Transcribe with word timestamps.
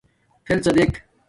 فݵلڎݳ 0.45 0.71
دݵک. 0.75 0.91